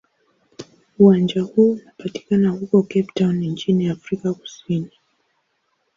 Uwanja 0.99 1.41
huu 1.41 1.71
unapatikana 1.71 2.49
huko 2.49 2.81
Cape 2.83 3.07
Town 3.15 3.35
nchini 3.37 3.89
Afrika 3.89 4.33
Kusini. 4.33 4.91